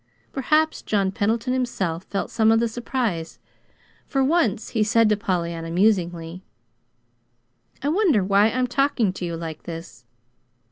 [0.33, 3.37] Perhaps John Pendleton himself felt some of the surprise,
[4.07, 6.41] for once he said to Pollyanna, musingly:
[7.83, 10.07] "I wonder why I'm talking to you like this."